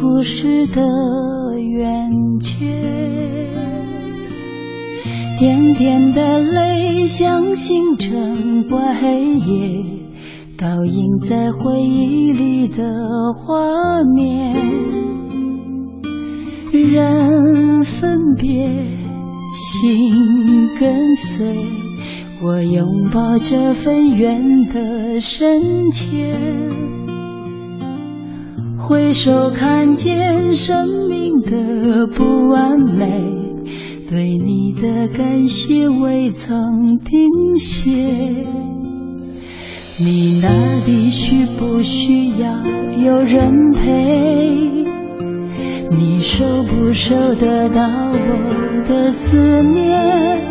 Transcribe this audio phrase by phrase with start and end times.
[0.00, 0.80] 故事的
[1.60, 2.64] 圆缺。
[5.38, 9.84] 点点的泪像星辰 qua 黑夜，
[10.56, 12.82] 倒映在回忆里的
[13.34, 14.54] 画面。
[16.72, 18.68] 人分别，
[19.54, 21.56] 心跟随。
[22.42, 26.34] 我拥抱这份缘的深切，
[29.10, 33.10] 回首看见生命的不完美，
[34.08, 37.90] 对你的感谢未曾停歇。
[39.98, 40.48] 你那
[40.86, 42.54] 里需不需要
[43.04, 44.84] 有人陪？
[45.90, 50.49] 你收不收得到我的思念？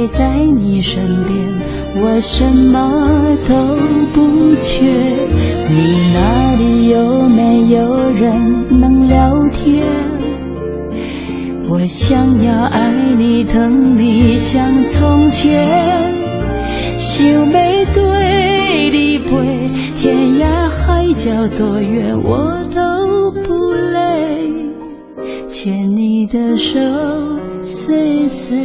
[0.00, 3.54] 陪在你身边，我什么都
[4.14, 4.86] 不缺。
[5.68, 9.84] 你那里有没有人能聊天？
[11.68, 15.68] 我想要爱你，疼你像从前，
[16.96, 19.68] 想要对你陪，
[20.00, 24.50] 天涯海角多远我都不累，
[25.46, 26.80] 牵你的手，
[27.60, 28.56] 岁岁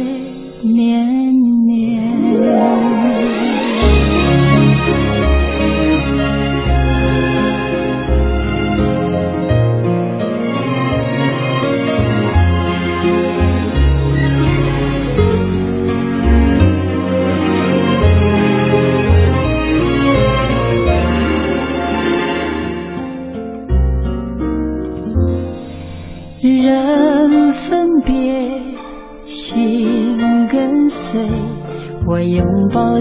[0.62, 1.15] 年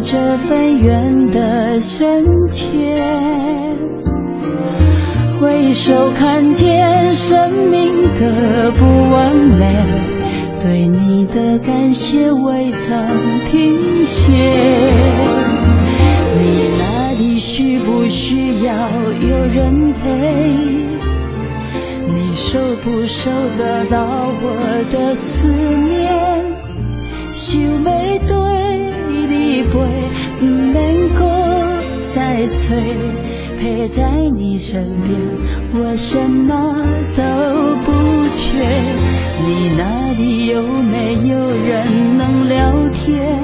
[0.01, 3.01] 这份缘的深切。
[5.39, 9.75] 回首看见生命的不完美，
[10.63, 13.05] 对你的感谢未曾
[13.45, 14.31] 停歇。
[16.37, 18.73] 你那里需不需要
[19.11, 20.09] 有人陪？
[22.07, 24.05] 你收不收得到
[24.41, 25.84] 我的思念？
[29.75, 30.09] 对你陪，
[30.39, 31.19] 不免搁
[32.01, 32.77] 再催，
[33.59, 34.03] 陪在
[34.33, 35.19] 你身边，
[35.73, 36.75] 我什么
[37.15, 37.23] 都
[37.83, 37.91] 不
[38.33, 38.63] 缺。
[39.45, 43.35] 你那里有没有人能聊天？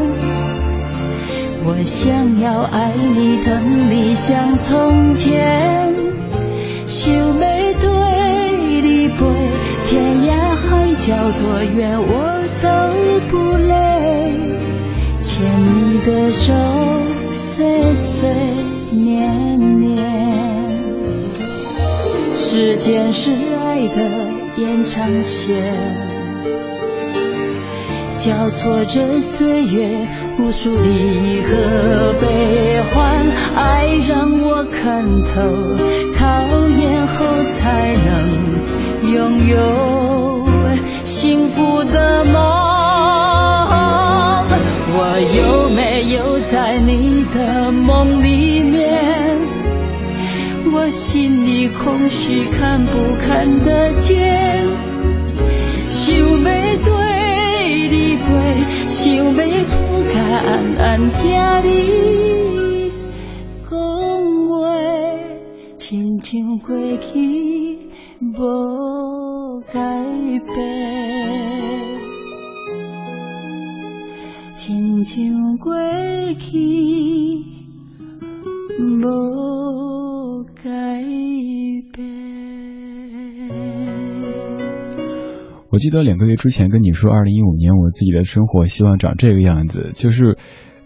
[1.64, 5.94] 我想要爱你，疼你像从前，
[6.88, 7.34] 想要
[7.81, 9.25] 对你陪，
[9.86, 12.68] 天涯海角多远我都
[13.30, 14.34] 不累，
[15.22, 15.46] 牵
[15.94, 16.53] 你的手，
[17.29, 18.29] 岁岁
[18.91, 20.00] 年年。
[22.34, 24.02] 时间是爱的
[24.56, 25.62] 延长线。
[28.16, 30.07] 交错着岁月，
[30.40, 33.28] 无数离合悲欢，
[33.58, 35.41] 爱让我看透，
[36.18, 37.25] 考验后
[37.59, 40.46] 才能拥有
[41.03, 42.71] 幸福的梦。
[45.22, 49.38] 有没有在你的梦里面？
[50.73, 54.66] 我心里空虚，看不看得见？
[55.88, 56.44] 想要
[56.84, 56.90] 对
[57.90, 58.26] 你陪，
[58.88, 59.32] 想要
[59.66, 61.20] 不敢安安听
[61.64, 61.70] 你
[63.70, 63.72] 讲
[64.50, 64.52] 话，
[65.76, 67.78] 亲像过去
[68.22, 69.79] 无改
[70.56, 71.01] 变，
[75.03, 75.74] 像过
[76.38, 76.59] 去
[78.80, 81.03] 无改
[81.92, 82.06] 变。
[85.70, 90.38] 我记得两个月之前跟你说，二零一五年我自己的生活希望长这个样子，就是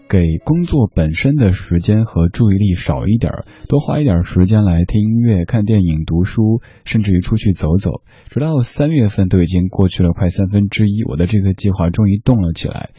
[0.08, 3.32] 给工作本身的时间和注意力少一点，
[3.68, 8.02] 多花一点时间来听音乐、看电影、读书，甚至于出去走走。
[8.28, 12.90] 直到三月份都已经过去了快三分之一，我的这个计划终于动了起来。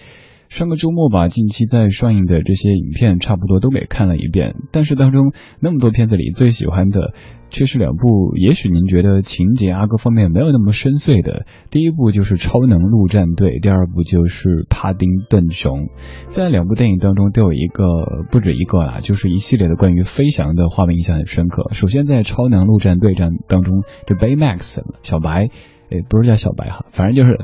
[0.50, 7.14] 上个周末把近期在上映的这些影片差不多都给看了一遍，但是当中那么多片子里最喜欢的
[7.50, 11.46] 却是两部，也许您觉得情节啊各方面没有那么深邃的。
[11.70, 15.80] 第一部就是《超能陆战队》，第二部就是《帕丁顿熊》。
[16.28, 17.84] 在两部电影当中都有一个
[18.32, 21.70] 不止一个啦，就是一系列的关于飞翔的画面印象很深刻。
[21.72, 25.50] 首先在《超能陆战队》战当中，这 Baymax 小白，
[25.90, 27.38] 诶不是叫小白哈，反正就是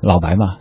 [0.00, 0.58] 老白嘛。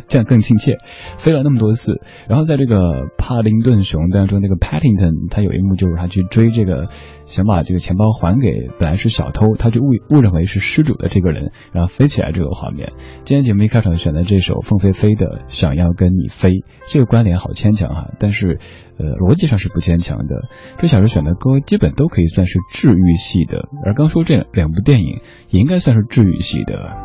[0.08, 0.78] 这样更亲切，
[1.16, 6.88] 飞了那么多次，然后在这个帕丁顿熊当中，那个 Paddington 他有一幕就是他去追这个，
[7.26, 8.48] 想把这个钱包还给
[8.78, 12.92] 本来是小偷，他就误误认为是失主的这个人，然后飞起来这个画面。
[13.24, 16.50] 今天节目一开场选的这首凤飞飞的《想要跟你飞》，
[16.86, 18.58] 这个关联好牵强哈，但是
[18.98, 20.48] 呃逻辑上是不牵强的。
[20.78, 25.20] 这小时选的歌基本都可以算是治愈系的，而刚说这两部电影
[25.50, 26.96] 也应该算是治愈系的。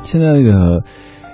[0.00, 0.84] 现在的。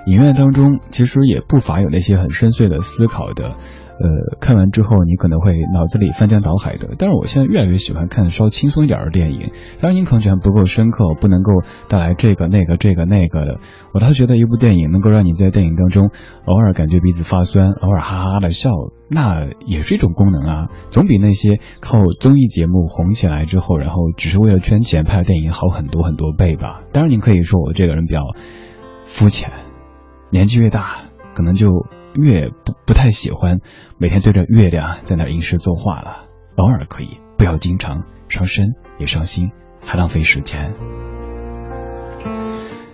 [0.06, 6.90] 影院当中其实也不乏有那些很深邃的思考的，呃，看完之后你可能会脑子里翻江倒海的。
[6.98, 11.52] 但是我现在越来越喜欢看稍轻松一点的电影，当然您可能觉得不够深刻，不能够
[11.88, 13.60] 带来这个那个这个那个的。
[13.94, 16.10] 我倒觉得一部电影能够让你在电影当中
[16.46, 18.70] 偶尔感觉鼻子发酸，偶尔哈哈的笑，
[19.08, 26.82] 那也是一种功能啊，总比那些靠综艺节目红起来之后，然后只是为了圈钱拍的电影好很多很多倍吧。
[26.92, 28.22] 当然您可以说我这个人比较
[29.04, 29.52] 肤浅。
[30.32, 31.68] 年纪越大，可能就
[32.14, 33.58] 越不不太喜欢
[33.98, 36.24] 每天对着月亮在那吟诗作画了。
[36.56, 38.68] 偶尔可以，不要经常，伤身
[38.98, 39.50] 也伤心，
[39.84, 40.72] 还浪费时间。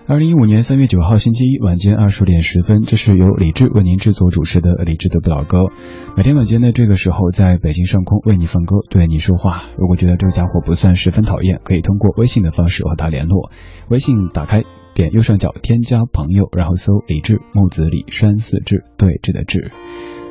[0.09, 5.67] 二零一五年三月九号星期一晚间二十点十分，这是由李志为您制作主持的李志的不老歌。
[6.17, 9.63] 每天晚间的这个时候，在北京上空为你放歌，对你说话。
[9.77, 13.53] 如果觉得这个家伙不算十分讨厌，可以通过微信的方式和他联络。
[13.91, 14.65] 微信打开，
[14.99, 19.71] 点右上角添加朋友，然后搜李志木子李山四志对志的志。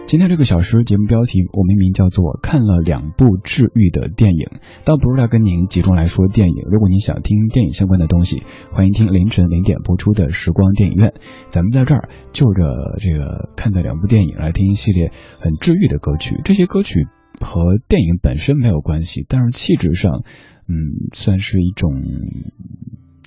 [0.08, 4.50] 今天这个小时节目标题，我明明叫做看了两部治愈的电影，
[4.84, 6.56] 倒不是来跟您集中来说电影。
[6.70, 8.44] 如果您想听电影相关的东西，
[8.74, 11.14] 欢迎听凌晨零点播出的时光电影院。
[11.48, 16.42] 咱们在这儿就着这个看的两部电影来听一系列很治愈的歌曲。
[16.44, 17.08] 这些歌曲
[17.40, 20.24] 和电影本身没有关系，但是气质上，
[20.68, 20.76] 嗯，
[21.14, 21.94] 算是一种。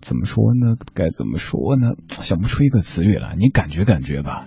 [0.01, 0.77] 怎么说呢？
[0.95, 1.93] 该怎么说呢？
[2.09, 4.47] 想不出一个词语了，你感觉感觉吧。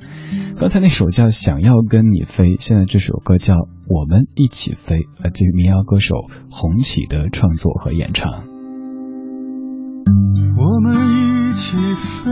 [0.59, 3.55] 刚才那首叫《想要跟你飞》，现在这首歌叫
[3.87, 6.15] 《我们一起飞》，来自于民谣歌手
[6.49, 8.45] 红旗的创作和演唱。
[10.55, 12.31] 我们一起飞，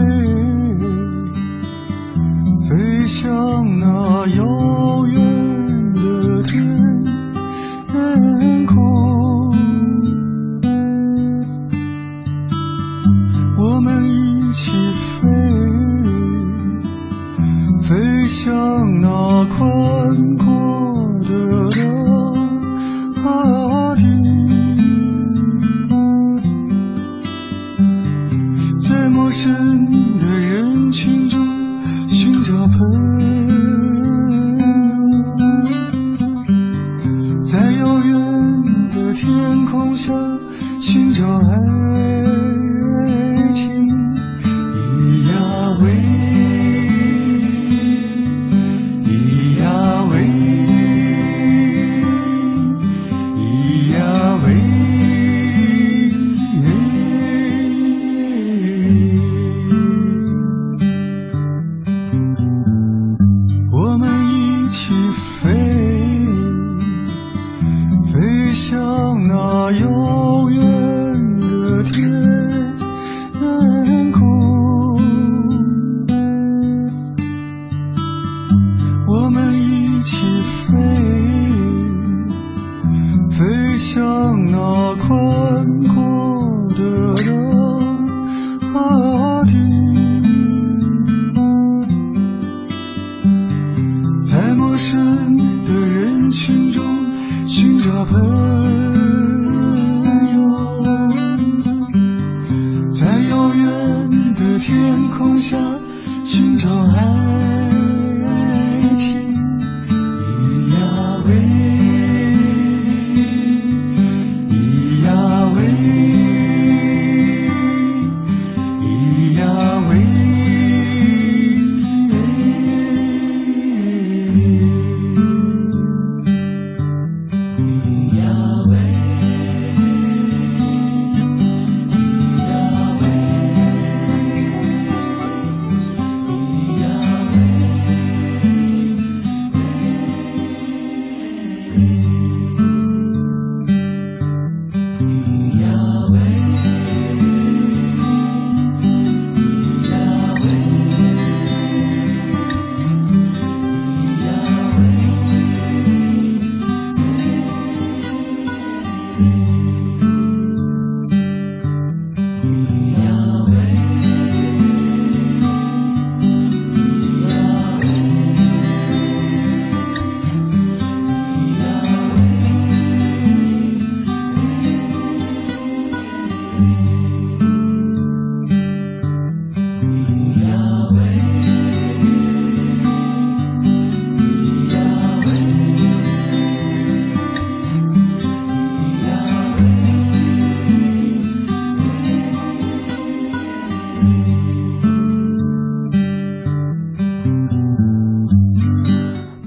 [2.68, 5.31] 飞向那遥远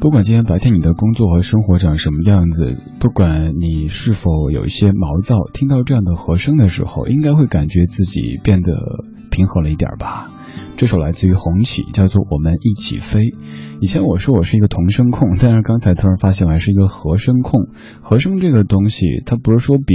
[0.04, 8.75] 不管今天白天你的工作和生活长什么样子，不管你是否有一些毛躁，听到这样的和声的时候，应该会感觉自己变得
[9.30, 10.26] 平和了一点吧。
[10.76, 13.21] 这首来自于红旗，叫做《我们一起飞》。
[13.81, 17.69] 以前我说我是一个童声控，但是刚才突然发现我还是一个和声控。
[18.02, 19.95] 和声这个东西，它不是说比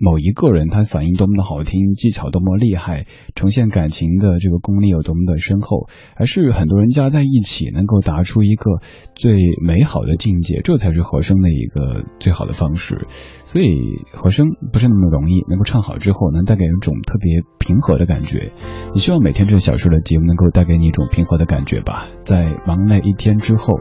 [0.00, 3.06] 某一个人他嗓音多么的好听，技巧多么厉害，
[3.36, 8.80] 呈现感情的这个功力有多么的深厚，而是很多人加在一起能够达出一个
[9.14, 13.06] 最美好的境界，这才是和声的一个最好的方式。
[13.44, 13.68] 所以
[14.12, 18.50] 和声不是那么容易，能够唱好之后，能带给人一种特别平和的感觉。
[18.92, 22.06] 你希望每天这个小时的节目能够带给你一种平和的感觉吧？
[22.24, 23.80] 在忙累一天之后，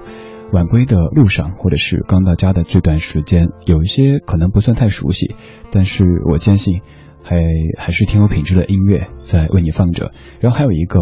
[0.52, 5.36] 晚归的路上，或者是刚到家的这段时间，有一些可能不算太熟悉，
[5.72, 6.82] 但是我坚信
[7.24, 7.36] 还
[7.78, 10.12] 还是挺有品质的音乐在为你放着。
[10.40, 11.02] 然后还有一个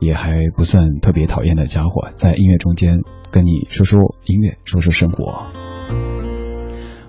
[0.00, 5.63] 也还不算特别讨厌的家伙，在音乐中间跟你说说音乐，说说生活。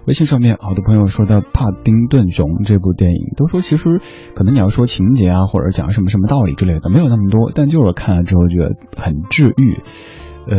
[0.07, 4.01] 微信上面好多朋友说到《帕丁顿熊》这部电影，都说其实
[4.35, 9.81] 可能你要说情节啊，或者讲什么什么道理之类的，没有那么多，但就是看了之后觉得很治愈。
[10.47, 10.57] 呃，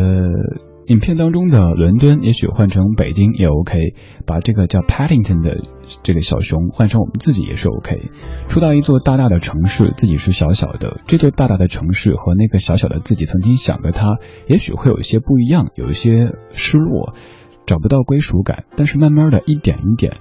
[0.88, 3.94] 影片当中的伦敦也许换成北京也 OK，
[4.26, 5.58] 把这个叫 Paddington 的
[6.02, 8.10] 这个小熊换成我们自己也是 OK。
[8.48, 17.14] 说到一座大大的城市，自己是小小的，这座大大的城市和那个小小的自己曾经想的他，也许会有一些不一样，有一些失落。
[17.66, 20.18] 找不到归属感，但是慢慢的一点一点，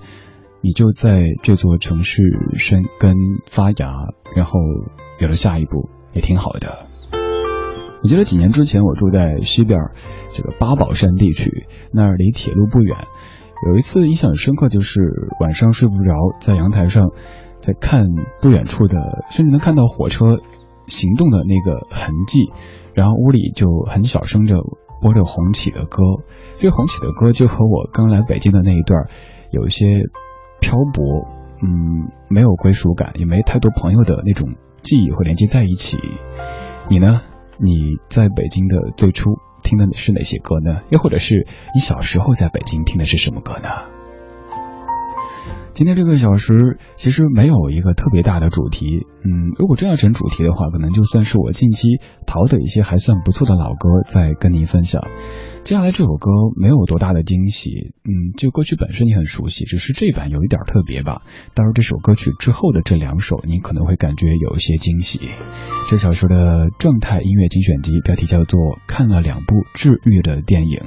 [0.62, 2.24] 你就在这座城市
[2.56, 3.94] 生根发芽，
[4.36, 4.60] 然后
[5.20, 6.88] 有了下一步，也挺好的。
[8.02, 9.80] 我记得几年之前我住在西边
[10.32, 12.98] 这个八宝山地区，那儿离铁路不远。
[13.68, 15.02] 有一次印象很深刻，就是
[15.40, 17.10] 晚上睡不着，在阳台上
[17.62, 18.06] 在看
[18.42, 20.38] 不远处的，甚至能看到火车
[20.88, 22.52] 行动的那个痕迹，
[22.94, 24.56] 然后屋里就很小声着。
[25.05, 26.01] 播着红起的歌，
[26.55, 29.07] 所以红起的歌就和我刚来北京的那一段
[29.51, 29.85] 有一些
[30.59, 31.27] 漂泊，
[31.62, 36.00] 嗯，没有归属感，也没太多朋友的那种记忆会连接在一起。
[36.89, 37.21] 你呢？
[37.59, 40.81] 你在北京的最初听的是哪些歌呢？
[40.89, 41.45] 又或者是
[41.75, 43.69] 你小时候在北京听的是什么歌呢？
[45.75, 55.03] 今天这个小时其实没有一个特别大的主题，嗯，如果真要整主题的话，可能就算是我近期淘的一些还算不错的老歌在跟您分享。
[55.65, 61.24] 接下来这首歌没有多大的惊喜，嗯，这歌曲本身你很熟悉，只是这版有一点特别吧。
[61.53, 65.20] 到时候这首歌曲之后的这两首，你可能会感觉有一些惊喜。
[65.89, 70.79] 这小时的状态音乐精选集标题叫做《看了两部治愈的电影》。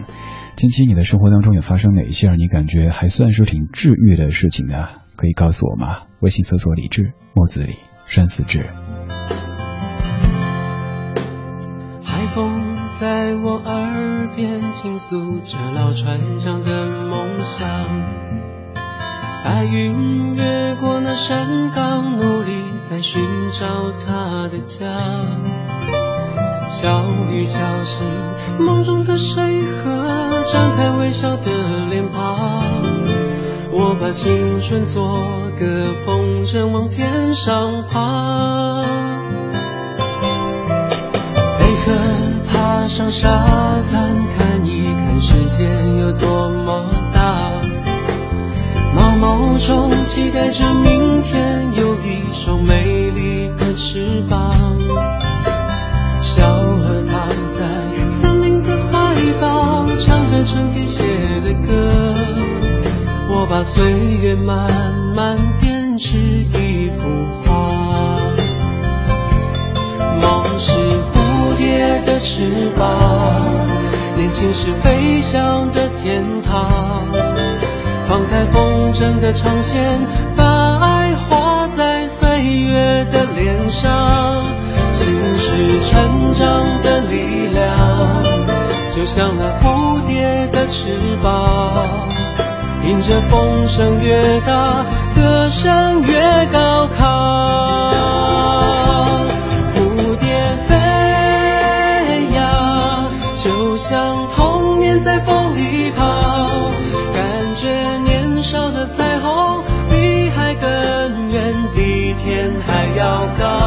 [0.59, 4.89] 近期你的生活当中有发生哪些让你感觉还算是挺治愈的事情呢？
[5.15, 5.99] 可以告诉我吗？
[6.19, 8.67] 微信搜索“李志木子李山寺志”。
[12.03, 17.69] 海风在我耳边倾诉着老船长的梦想，
[19.45, 23.23] 白云越过那山岗，努力在寻
[23.53, 24.89] 找他的家。
[26.71, 28.07] 小雨敲醒
[28.59, 29.43] 梦中的水
[29.83, 31.51] 河，张开微笑的
[31.89, 32.37] 脸庞。
[33.73, 35.19] 我把青春做
[35.59, 38.83] 个风筝，往天上爬。
[41.59, 41.93] 贝壳
[42.53, 43.29] 爬上沙
[43.91, 45.65] 滩，看一看世界
[45.99, 46.85] 有多么
[47.15, 47.51] 大。
[48.95, 54.53] 毛毛虫期待着明天有一双美丽的翅膀。
[60.45, 61.05] 春天写
[61.45, 61.73] 的歌。
[63.31, 64.71] 我把岁月慢
[65.15, 67.09] 慢编织一幅
[67.45, 67.49] 画。
[70.21, 70.79] 梦是
[71.13, 73.41] 蝴蝶的翅膀，
[74.17, 76.69] 年轻时飞翔的天堂。
[78.09, 80.01] 放开风筝的长线，
[80.35, 84.43] 把爱画在岁月的脸上。
[84.91, 87.28] 心是成长的力量，就
[89.09, 91.89] 像那蝴蝶的翅膀。
[92.85, 94.85] 迎着风声越大，
[95.15, 97.01] 歌声越高亢。
[99.75, 100.77] 蝴蝶飞
[102.37, 103.07] 呀，
[103.43, 106.05] 就像童年在风里跑，
[107.15, 107.67] 感觉
[108.05, 113.58] 年少的彩虹比海更远，比天还要高。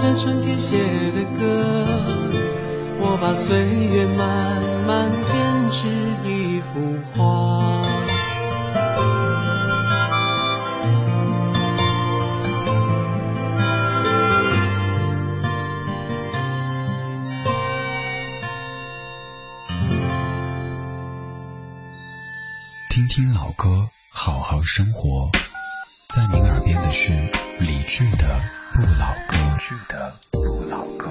[0.00, 0.78] 着春天写
[1.12, 1.84] 的歌。
[3.02, 5.88] 我把岁月慢慢编织
[6.26, 7.86] 一幅画。
[22.88, 25.30] 听听老歌，好好生活。
[26.12, 27.12] 在您耳边的是
[27.60, 28.34] 理智的
[28.74, 29.36] 不老歌。
[29.88, 31.08] 的不老歌。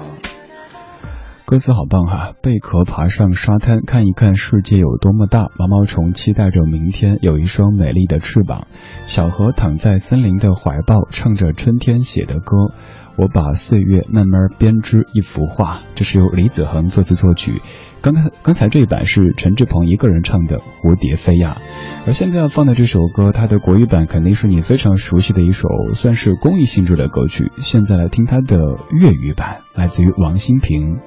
[1.46, 2.34] 歌词好棒哈！
[2.42, 5.48] 贝壳爬上沙滩，看一看世界有多么大。
[5.56, 8.66] 毛毛虫期待着明天有一双美丽的翅膀。
[9.06, 12.74] 小河躺在森林的怀抱，唱着春天写的歌。
[13.16, 15.80] 我把岁月慢慢编织一幅画。
[15.94, 17.60] 这是由李子恒作词作曲。
[18.02, 21.58] 刚才刚才这一版是陈志朋一个人唱的《蝴蝶飞呀》，
[22.06, 27.52] 而现在要放的这首歌，它的国语版肯定是你非常熟悉的一首，算是公益性质的歌曲。
[27.58, 28.56] 现在来听它的
[28.90, 30.98] 粤语版，来自于王心平。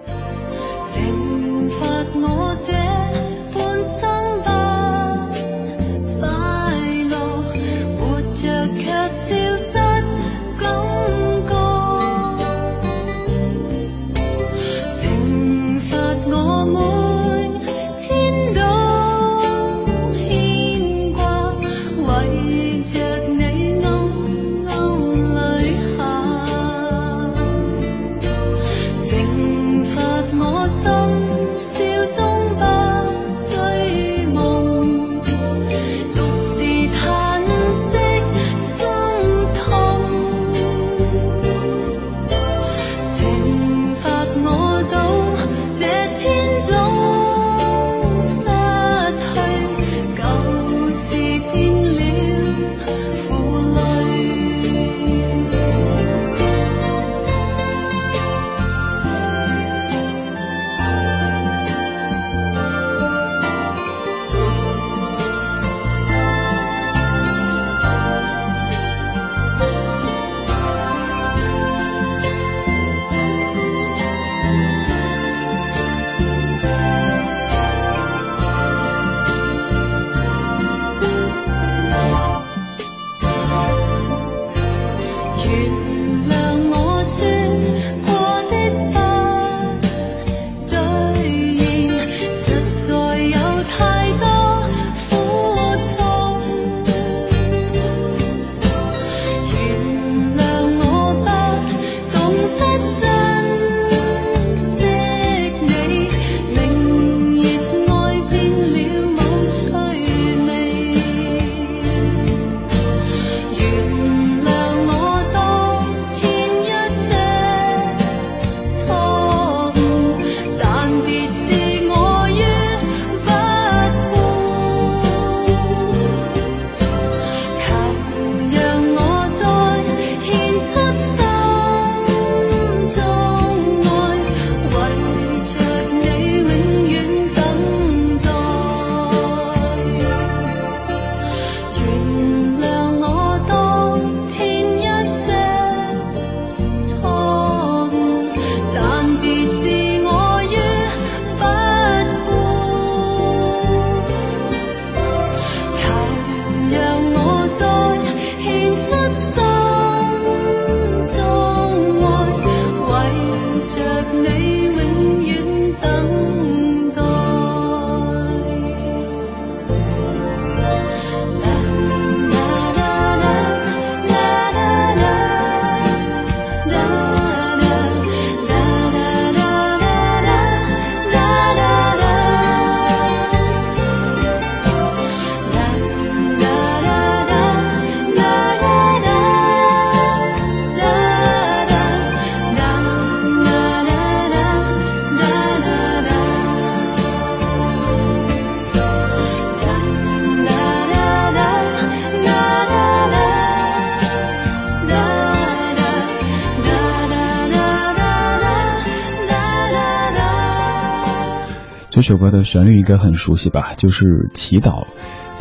[212.03, 213.75] 这首歌的旋律应该很熟悉吧？
[213.77, 214.87] 就是祈祷。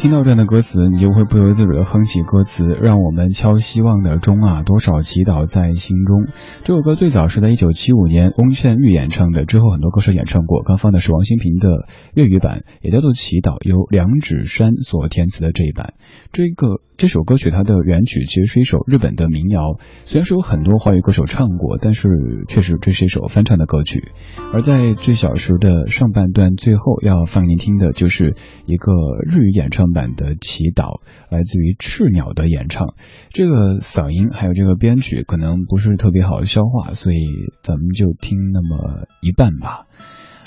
[0.03, 6.27] 听到这样的歌词，你就会不由自主的哼起歌词，让我们敲希望的钟啊，多少祈祷在心中。
[6.65, 10.65] 这首歌最早是在一九七五年翁倩玉演唱的，之后很多歌手演唱过。
[10.65, 15.95] 刚放的是王心平的粤语版，也叫做祈祷，由梁芷珊所填词的这一版。
[16.33, 22.09] 这个这首歌曲它的原曲其实是一首日本的民谣，虽然说有很多华语歌手唱过，但是
[22.49, 24.09] 确实这是一首翻唱的歌曲。
[24.53, 28.35] 而在这小时的上半段最后要放您听的就是
[28.67, 28.93] 一个
[29.31, 29.92] 日语演唱。
[29.93, 31.01] 版的祈祷
[31.31, 32.95] 来自于赤鸟的演唱，
[33.31, 37.19] 这个嗓音还有这个编曲可能不是特别好消化，所以
[37.63, 39.85] 咱们就听那么一半吧。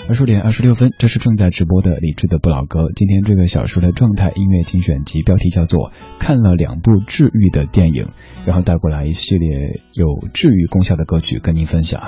[0.08, 2.92] 二十点二十六分，这是正在直播的李志的不老歌。
[2.94, 8.10] 今天这个小说的状态音乐精选集标题叫做看了两部治愈的电影，
[8.46, 12.00] 然后带过来一系列有治愈功效的歌曲跟您分享。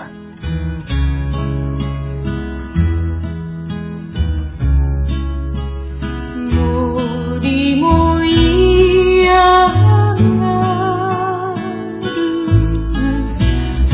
[9.28, 10.48] 夜来，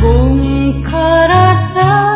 [0.00, 0.92] 梦缠
[1.74, 2.13] 绕。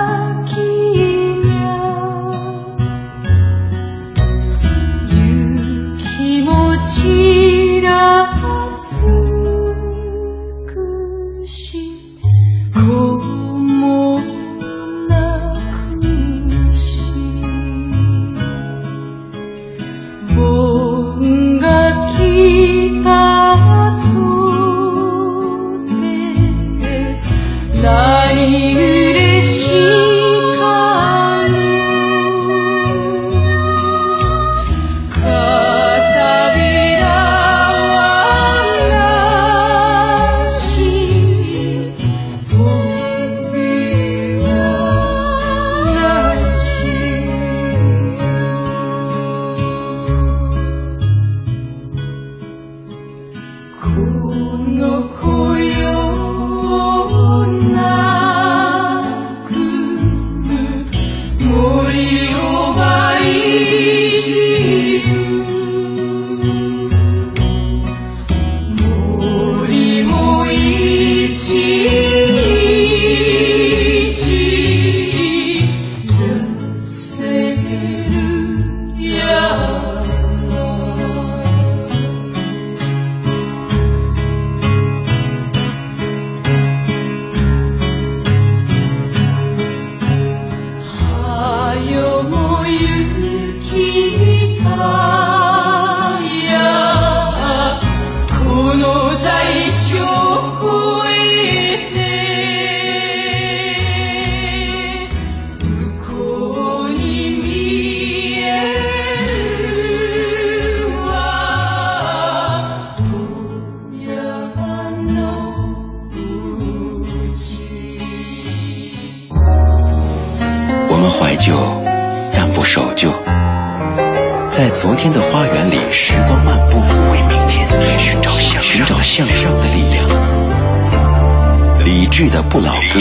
[132.19, 132.99] 去的不老歌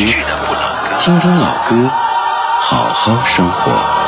[0.99, 1.89] 听听老歌
[2.59, 4.06] 好好生活。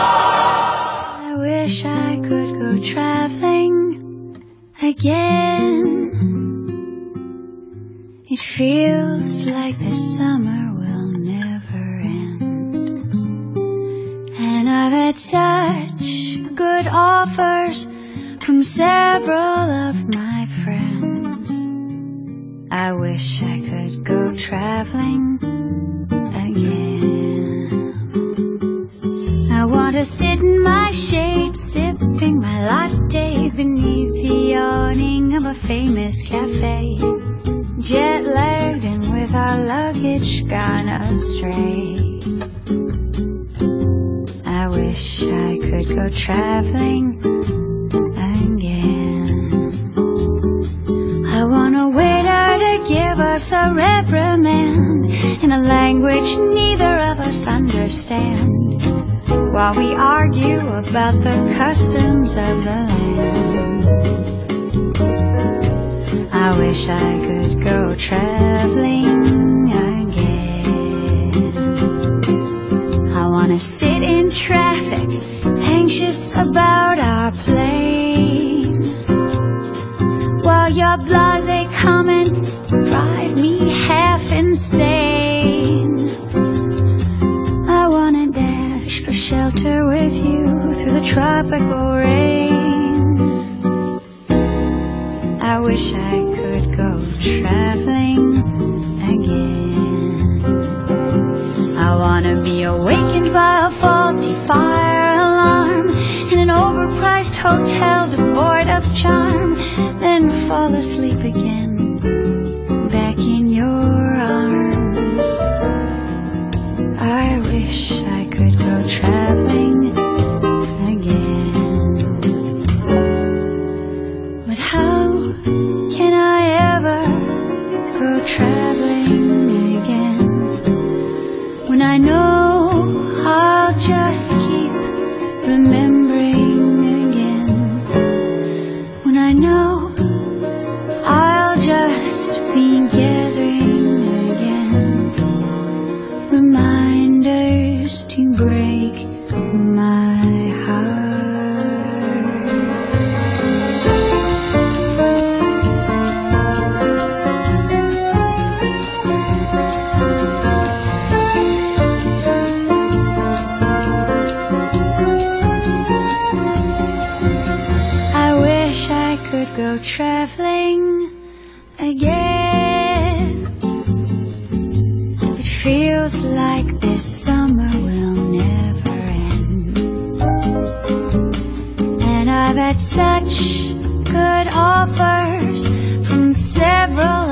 [182.78, 183.70] Such
[184.04, 185.68] good offers
[186.08, 187.29] from several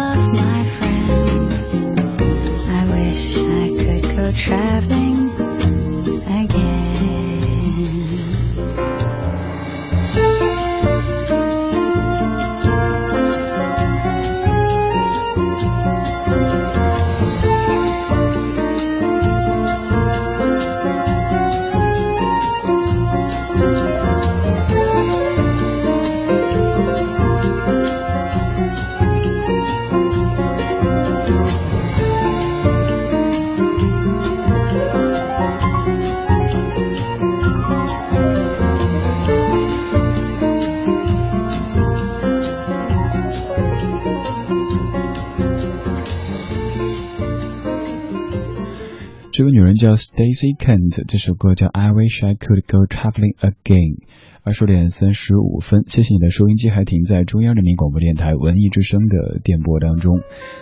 [49.78, 53.98] 叫 Stacy Kent，这首歌叫 I Wish I Could Go Traveling Again。
[54.44, 60.22] 二十点三十五分，谢谢你的收音机还停在中央人民广播电台文艺之声的电波当中。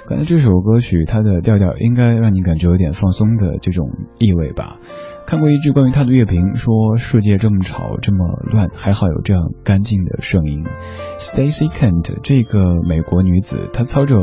[0.10, 4.80] 刚才这首歌曲，它的调调应该让你感觉有点放松的这种意味吧。
[5.28, 10.64] 看过一句关于他的乐评，说世界这么吵这么乱，还好有这样干净的声音。
[11.18, 14.16] Stacy Kent 这个美国女子，她操着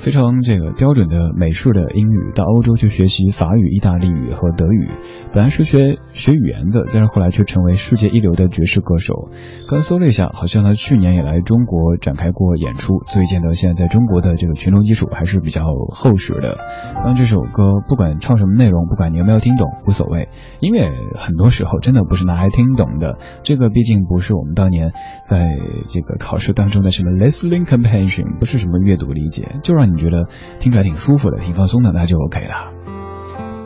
[0.00, 4.88] 非常这个标准的美式的英语，到欧洲去学习法语、意大利语和德语。
[5.34, 9.28] 本来是学学语言的，但是后来却成为世界一流的爵士歌手。
[9.68, 16.56] 刚搜了一下，好像他去年也来中国展开过演出，所以见到现在在中国的这个群众基础还是比较厚实的。
[17.04, 20.30] 当，这首歌不管唱什么内容，不管你有没有听懂，无所谓。
[20.60, 24.92] 音乐很多时候真的不是拿来听懂的，这个毕竟不是我们当年
[25.28, 25.46] 在
[25.88, 30.26] 这个考试当中的什么 listening comprehension，不是什么阅读理解，就让你你觉得
[30.58, 32.72] 听起来挺舒服的、挺放松的，那就 OK 了。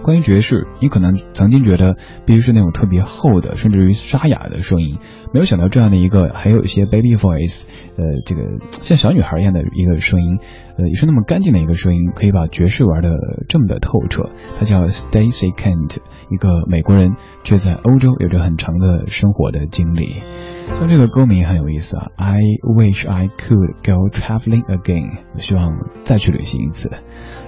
[0.02, 4.98] 关于爵士，你可能曾经觉得必须是那种特别厚的，甚至于沙哑的声音，
[5.32, 7.64] 没有想到这样的一个还有一些 baby voice，
[7.96, 10.40] 呃，这个像小女孩一样的一个声音，
[10.76, 13.10] 呃，也是那么干净的一个声音，可以把爵士玩的
[13.48, 14.30] 这么的透彻。
[14.58, 15.98] 她叫 Stacy Kent，
[16.30, 20.22] 一个美国人，却在欧洲有着很长的生活的经历。
[20.66, 22.40] 那这个歌名很有意思啊，I
[22.76, 25.72] wish I could go traveling again，我希望
[26.04, 26.90] 再去旅行一次。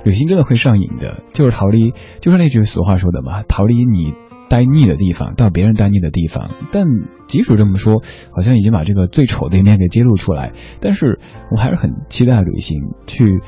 [0.05, 4.15] 旅行真的会上瘾的，就是逃离，就是那句俗话说的嘛，逃离你
[4.49, 6.51] 待腻的地方，到别人待腻的地方。
[6.73, 6.87] 但
[7.27, 11.19] 即使这么说，好像已经把这个最丑的一面给揭露出来，但是
[11.51, 13.41] 我还是很期待旅行，去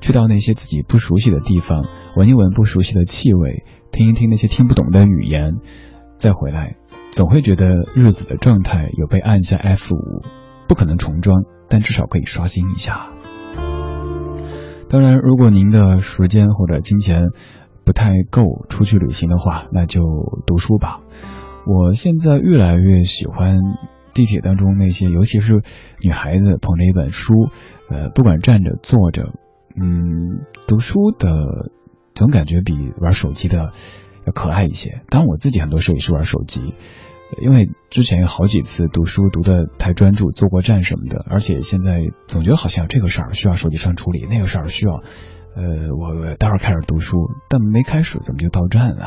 [0.00, 1.84] 去到那些自己不熟悉的地方，
[2.16, 5.54] 闻一闻不熟悉的气味，听一听那些听不懂的语言，
[6.18, 6.76] 再回来，
[7.10, 10.22] 总会觉得日子的状态有被按下 F 五，
[10.68, 13.08] 不可能重装，但至少可以刷新一下。
[14.88, 17.30] 当然，如果您的时间或者金钱
[17.84, 20.02] 不太够出去旅行的话，那就
[20.46, 21.00] 读书吧。
[21.66, 23.58] 我现在越来越喜欢
[24.12, 25.62] 地铁当中那些，尤其是
[26.00, 27.48] 女孩子捧着一本书，
[27.90, 29.32] 呃，不管站着坐着，
[29.80, 31.70] 嗯，读书的
[32.14, 33.72] 总感觉比玩手机的
[34.26, 35.02] 要可爱一些。
[35.08, 36.74] 当然，我自己很多时候也是玩手机。
[37.40, 45.02] 因为之前有好几次读书读的太专注，坐过站什么的，而且现在总觉得好像这个事儿需要手机上处理，那个事儿需要，
[45.56, 47.16] 呃，我待会儿开始读书，
[47.48, 49.06] 但没开始怎么就到站了？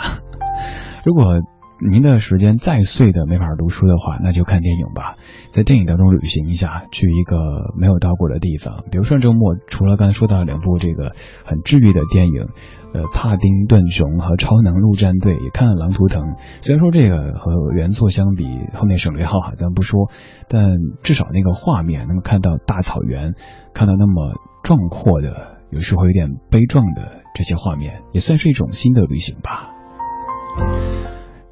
[1.05, 1.35] 如果
[1.79, 5.17] 您的时间再碎的没法读书的话，那就看电影吧，
[5.51, 7.37] 在电影当中旅行一下，去一个
[7.77, 8.83] 没有到过的地方。
[8.89, 11.13] 比如说周末，除了刚才说到两部这个
[11.45, 12.47] 很治愈的电影，
[12.95, 16.23] 呃，《帕丁顿熊》和《超能陆战队》，也看了《狼图腾》。
[16.61, 20.09] 虽然说这个和原作相比，后面省略号哈，咱不说，
[20.49, 20.71] 但
[21.03, 23.35] 至少那个画面能够看到大草原，
[23.75, 24.33] 看到那么
[24.63, 29.73] 壮阔的，有时候有点悲壮的这些画面，也算是一种新的旅行吧。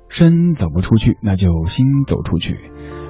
[0.09, 2.57] 身走不出去，那就心走出去。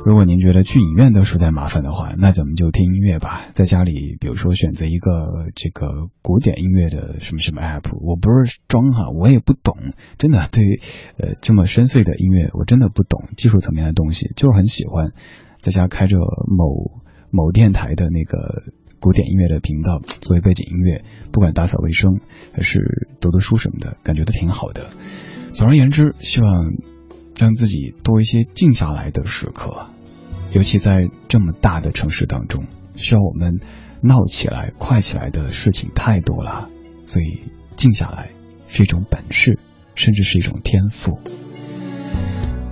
[0.04, 3.42] 如果您觉得去影院都实在麻烦的话，那咱们就听音乐吧。
[3.54, 5.12] 在家里，比如说选择一个
[5.56, 9.76] 这个古典音乐的什么什么 app，我不是装哈，我也不懂，
[10.18, 10.80] 真的对于
[11.18, 15.14] 呃这么深邃的音乐，我真的不懂技术层面的东西，就是很喜欢
[15.62, 18.64] 在家开着某某电台的那个
[19.06, 22.22] 古典音乐的频道作为背景音乐，不管打扫卫生
[22.54, 24.90] 还是读读书什么的，感觉都挺好的。
[25.54, 26.74] 总而言之，希望。
[27.38, 29.88] 让自己多一些静下来的时刻，
[30.54, 32.64] 尤其在这么大的城市当中，
[32.96, 33.60] 需要我们
[34.00, 36.70] 闹起来、快起来的事情太多了，
[37.06, 37.44] 所以
[37.76, 38.30] 静下来
[38.70, 39.60] 是一种本事，
[39.96, 41.20] 甚至是一种天赋。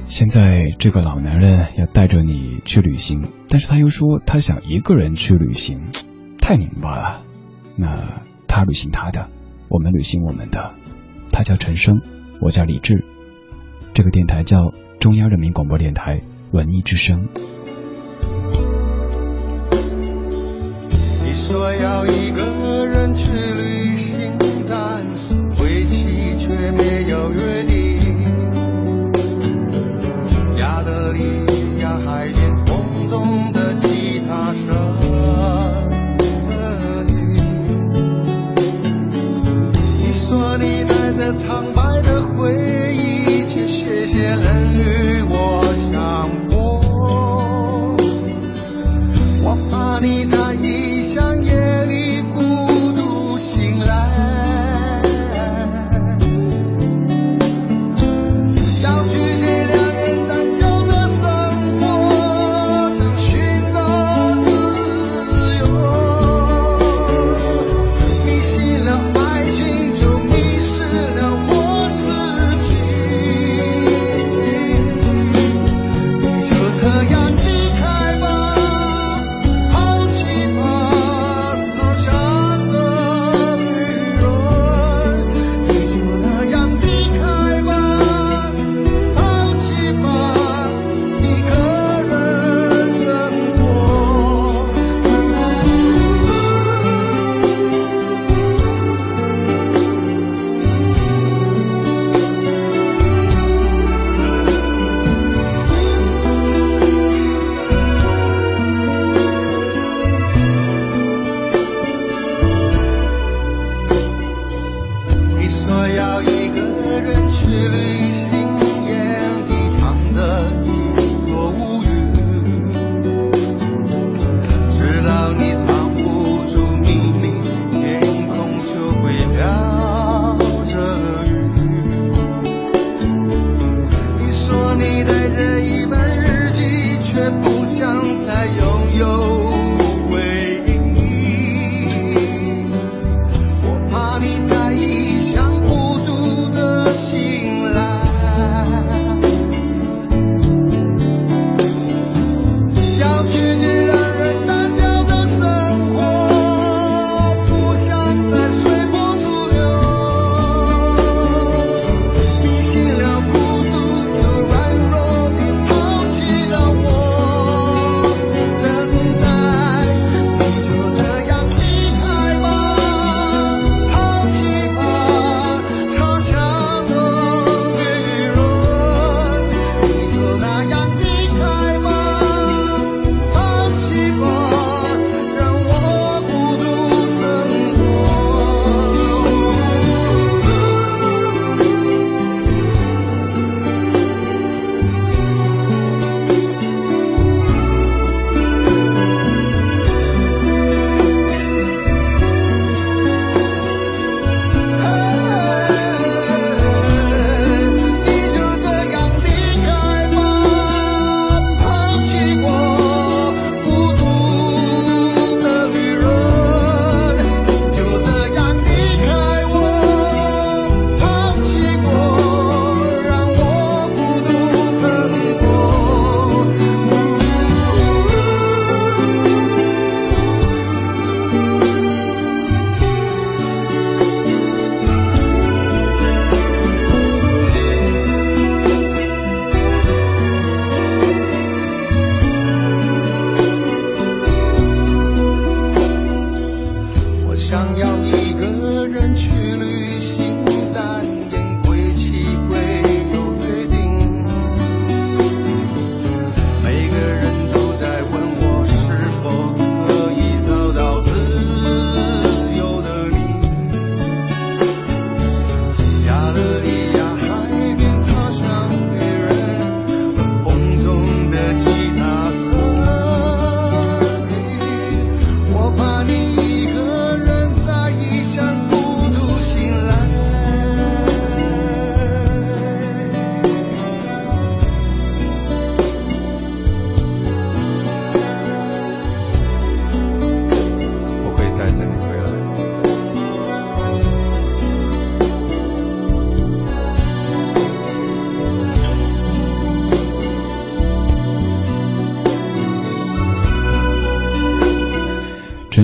[0.05, 5.81] 现在这个老男人要带着你去旅行，但是他又说他想一个人去旅行，
[6.43, 7.21] 太拧巴了。
[7.77, 9.29] 那他旅行他的，
[9.69, 10.73] 我们旅行我们的。
[11.31, 12.01] 他叫陈生，
[12.41, 13.05] 我叫李志。
[13.93, 17.29] 这个电台叫中央人民广播电台文艺之声。
[21.23, 24.35] 你说要一个人去旅行，
[24.67, 27.82] 但是归期却没有约定。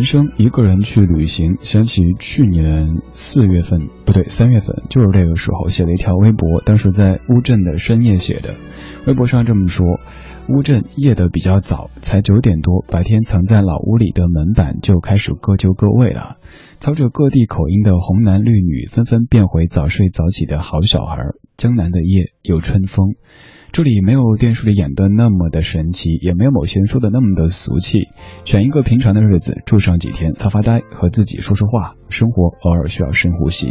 [0.10, 8.56] 生一个人去旅行，想起去年四月份，不对，三月份，就是这个时候写了一条微博，当时在乌镇的深夜写的。
[9.06, 9.86] 微博上这么说：
[10.48, 16.38] 乌镇夜的比较早，才九点多，白天藏在老屋里的门板就开始各就各位了。
[16.80, 21.20] 操着各地口音的红男绿女纷纷变回早睡早起的好小孩。
[21.56, 23.14] 江南的夜有春风。
[23.72, 28.10] 这里没有电视里演的那么的神奇，也没有某些人说的那么的俗气。
[28.44, 31.94] 选一个平常的日子住上几天，发发呆，和自己说说话。
[32.10, 33.70] 生活偶尔需要深呼吸。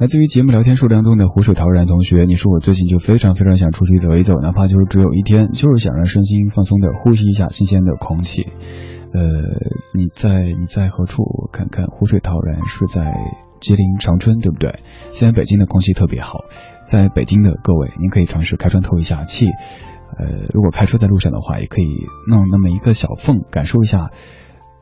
[0.00, 8.42] 来自于节目聊天数量中的湖水陶然同学，你说我最近就非常非常想出去走一走，哪怕就是只有一天，就是想让身心放松的呼吸一下新鲜的空气。
[8.42, 9.20] 呃，
[9.94, 11.22] 你在你在何处？
[11.52, 13.47] 看看湖水陶然是在。
[13.60, 14.80] 吉林长春，对不对？
[15.10, 16.44] 现在北京的空气特别好，
[16.84, 19.46] 在北京的各位，您可以尝试开窗透一下气。
[19.46, 21.86] 呃，如果开车在路上的话，也可以
[22.28, 24.10] 弄那么一个小缝，感受一下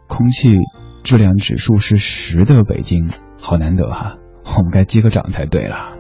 [0.07, 0.55] 空气
[1.03, 3.07] 质量指数是十的北京，
[3.41, 4.18] 好难得哈！
[4.59, 5.93] 我们该击个掌才对了。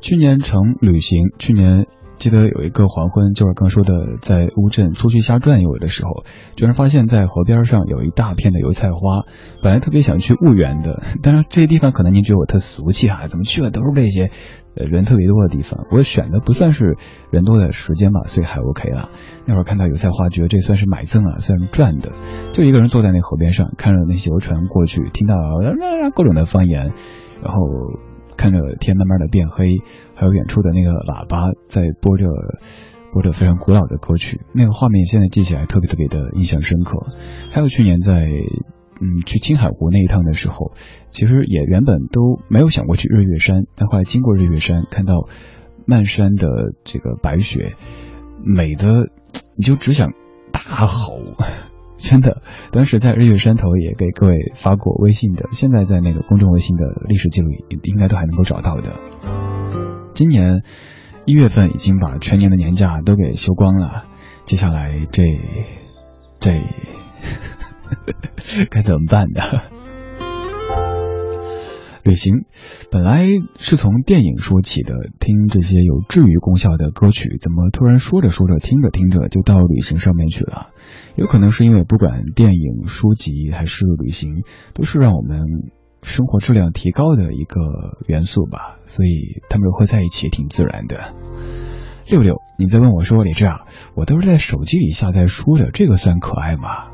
[0.00, 1.86] 去年成旅行，去年。
[2.26, 6.24] 记得有一个黄昏，就是刚说的，在乌镇出去瞎转悠的时候，
[6.56, 9.22] 居然发现，在河边上有一大片的油菜花。
[9.62, 14.30] 本来特别想去婺源的， 但是这些地方可能您觉得我特俗气哈，怎么去了都是这些，
[14.74, 15.86] 呃，人特别多的地方。
[15.92, 16.96] 我选的不算是
[17.30, 19.08] 人多的时间吧，所以还 OK 了。
[19.46, 22.10] 那会儿看到油菜花，觉得这算是买赠啊，算是赚的。
[22.52, 25.36] 就一个人坐在那河边上，看着那些游船过去，听到
[26.12, 26.90] 各种的方言，
[27.40, 27.60] 然后。
[28.36, 29.78] 看着天慢慢的变黑，
[30.14, 32.24] 还有远处的那个喇叭在播着
[33.12, 36.98] 播着非常古老的歌曲，那个画面现在记起来特别特别的印象深刻。
[37.50, 38.26] 还有去年在
[39.00, 40.72] 嗯去青海湖那一趟的时候，
[41.10, 45.28] 其实也原本都没有想过去日月山，但后来经过日月山，看到
[45.86, 46.48] 漫山的
[46.84, 47.74] 这个白雪，
[48.44, 49.10] 美的
[49.56, 50.12] 你就只想
[50.52, 51.14] 大吼。
[51.98, 58.92] 真的，当时在日月山头也给各位发过微信的，现在在那个公众微信的历史记录里应该都还能够找到的。
[60.14, 60.62] 今年
[61.24, 64.04] 一月份已经把全年的年假都给休光了，
[64.44, 65.40] 接下来这
[66.38, 66.62] 这
[68.70, 69.40] 该怎么办呢？
[72.06, 72.44] 旅行
[72.92, 73.26] 本来
[73.58, 80.68] 是从电影说起的，听这些有治愈功效的歌曲，怎么突然说着说着，听着听着就到旅行上面去了？
[81.16, 85.40] 有可能是因为不管电影、书籍还是旅行，都是让我们
[86.02, 87.60] 生活质量提高的一个
[88.06, 91.12] 元素吧，所以他们会在一起挺自然的。
[92.08, 93.62] 六六，你在问我说李志啊，
[93.96, 96.86] 我都是在手机里下载书的，这个算可爱吗？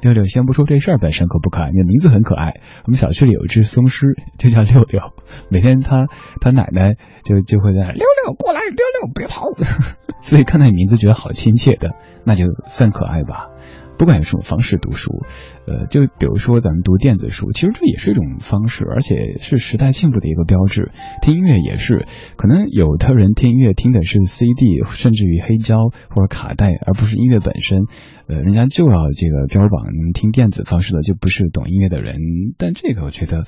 [0.00, 2.60] 六六，先不说这事儿本身可不可爱，你的名字很可爱。
[2.84, 4.06] 我们小区里有一只松狮，
[4.38, 5.12] 就叫六六。
[5.50, 6.06] 每天他
[6.40, 6.94] 他奶奶
[7.24, 9.46] 就就会在六六过来，六六别跑，
[10.22, 11.90] 所以看到你名字觉得好亲切的，
[12.24, 13.48] 那就算可爱吧。
[13.98, 15.24] 不管用什么方式读书，
[15.66, 20.90] 呃，就比如说咱们读电子书，其实这也是一种方式，而且是时代进步的一个标志。
[21.20, 27.82] 听音乐也是，可能有的人听音乐听的是 CD，甚至于黑胶或者卡带，而不是音乐本身。
[28.28, 29.84] 呃，人家就要这个标榜
[30.14, 32.16] 听电子方式的，就不是懂音乐的人。
[32.56, 33.44] 但这个我觉得。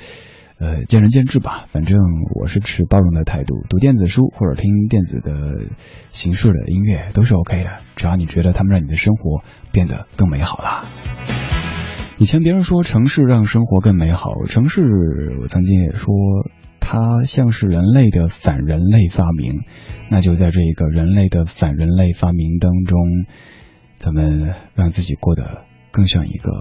[0.61, 1.99] 呃，见仁见智吧，反正
[2.35, 5.33] 我是持包容的态度，读电子书或者听电子的
[6.11, 9.43] 形式的音乐都是 OK 的，只要你觉得他们让你的生活
[9.73, 10.85] 变得更美好了。
[12.19, 14.83] 以前别人说城市让生活更美好，城市
[15.41, 16.13] 我曾经也说
[16.79, 19.63] 它像是人类的反人类发明，
[20.11, 22.99] 那就在这一个人类的反人类发明当中，
[23.97, 26.53] 咱们让自己过得更像一个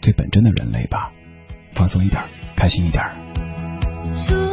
[0.00, 1.12] 最本真的人类吧，
[1.70, 2.20] 放松一点。
[2.60, 4.49] 开心一点儿。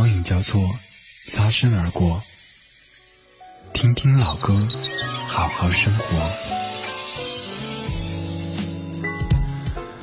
[0.00, 0.62] 光影交错，
[1.28, 2.22] 擦身而过。
[3.74, 4.54] 听听老歌，
[5.28, 6.02] 好好生活。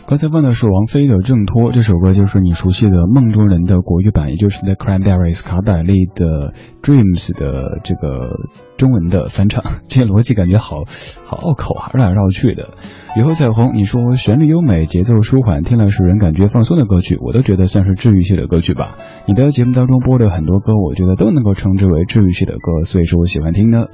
[0.06, 6.26] 刚才问的是王菲的《挣脱》，这首歌就是你熟悉的《梦中人》的国语版，也就是 The Cranberries 卡百利的
[6.88, 9.62] 《Dreams》的这个中文的翻唱。
[9.90, 10.84] 这些逻辑感觉好
[11.26, 12.70] 好拗口啊，绕来绕去的。
[13.18, 18.96] 雨后彩虹，你说旋律优美，节奏舒缓，听了使人感觉放松的歌曲，我都觉得算是治愈系的歌曲吧。
[19.26, 23.88] 你的节目当中播的很多歌，我觉得都能够称之为治愈系的歌，所以说我喜欢听呢。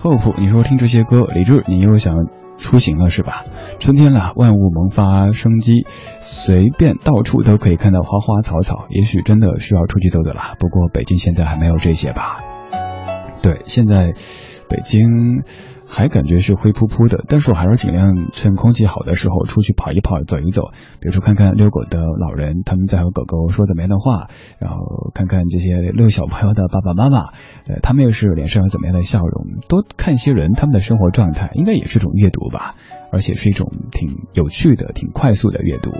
[0.00, 2.14] Hope，，你说听这些歌，李志，你又想
[2.56, 3.42] 出行了是吧？
[3.80, 5.84] 春天了，万物萌发生机，
[6.20, 10.54] 随便到处都可以看到花花草草，也许真的需要出去走走了。
[10.60, 12.37] 不过北京现在还没有这些吧？
[13.42, 14.12] 对，现在
[14.68, 15.42] 北京。
[15.90, 20.64] 还感觉是灰扑扑的，但是我还是尽量趁空气好的时候出去跑一跑、走一走，
[21.00, 24.28] 比如说看看遛狗的老人，他们在和狗狗说怎么样的话，
[24.58, 27.30] 然后看看这些遛小朋友的爸爸妈妈，
[27.66, 32.74] 呃，他们又是脸上有怎么样的笑容，多看一些人他们的生活状态，应该也是一种阅读吧，
[33.10, 35.90] 而且是一种挺有趣的、挺快速的阅读。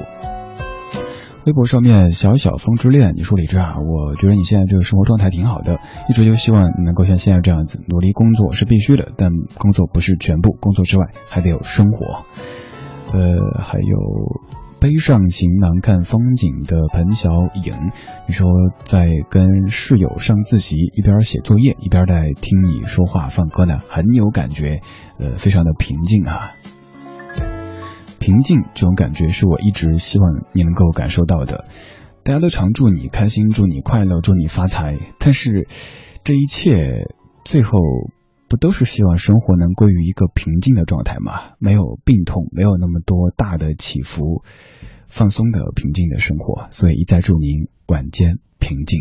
[1.49, 5.78] 微博上面小小风之恋，你说李志啊，我觉得你现在这个生活状态挺好的，
[6.11, 12.26] 一直就希望能够像现在这样子努力工作是必须的，但工作不是全部，工作之外还得有生活。
[13.14, 14.42] 呃，还有
[14.78, 17.30] 背上行囊看风景的彭小
[17.64, 17.72] 颖，
[18.26, 18.46] 你说
[18.84, 24.80] 在跟室友上自习，一边写作业一边在听你说话放歌呢，很有感觉，
[25.18, 26.53] 呃，非常的平静啊。
[28.29, 31.64] 平静这种感觉是我一直希望你能够感受到的。
[32.22, 34.99] 大家都常祝你开心，祝你快乐，祝你发财。
[35.18, 35.66] 但是
[36.24, 37.07] 这一切
[37.47, 37.79] 最后
[38.47, 41.55] 不都是希望生活能归于一个平静的状态吗？
[41.59, 44.43] 没有病痛，没有那么多大的起伏，
[45.09, 46.68] 放松的平静的生活。
[46.70, 49.01] 所以一再祝您晚间平静。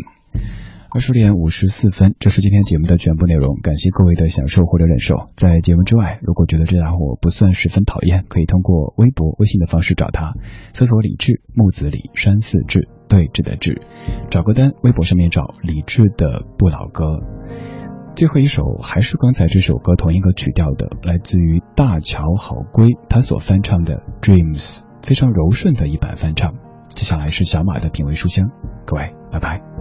[0.90, 3.60] 二十点五十四分，这是今天节目的全部内容。
[3.60, 5.26] 感谢各位的享受或者忍受。
[5.36, 10.32] 在节目之外，如果觉得这家伙不算十分讨厌，可以通过微博、微信的方式找他，
[10.72, 13.82] 搜索李志、木子李、山寺志、对峙的志，
[14.30, 17.20] 找歌单，微博上面找李志的不老歌。
[18.16, 26.54] 最后一首还是刚才这首歌同一个曲调的，来自于大乔好归他所翻唱的《Dreams》，非常柔顺的一版翻唱。
[26.88, 28.48] 接下来是小马的品味书香，
[28.86, 29.77] 各位，拜拜。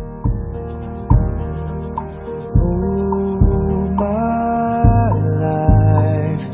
[2.60, 5.12] Ooh, my
[5.46, 6.46] life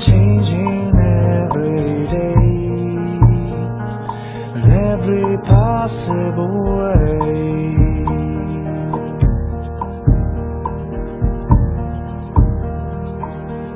[0.00, 2.44] changing every day.
[4.54, 7.44] In every possible way.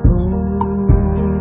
[0.07, 0.89] Ooh,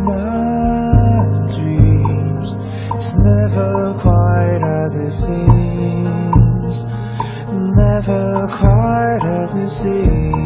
[0.04, 2.48] my dreams,
[2.94, 6.27] it's never quite as it seems
[7.52, 10.36] never quite as it seems.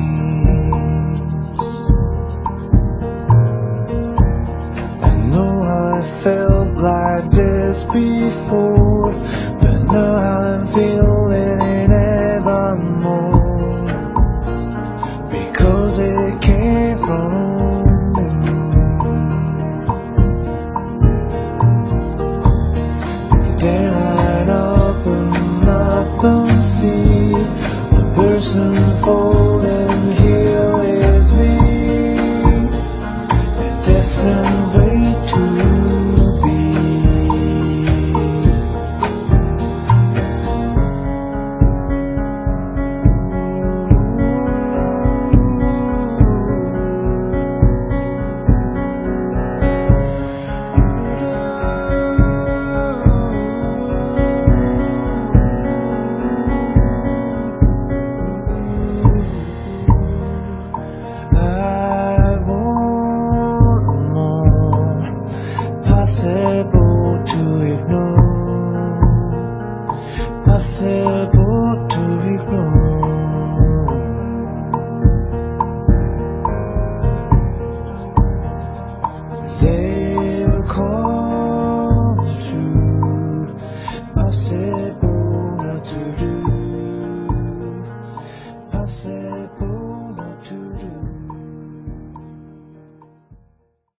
[5.02, 8.81] I know I felt like this before.